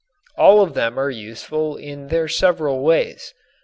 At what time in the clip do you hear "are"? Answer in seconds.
0.97-1.11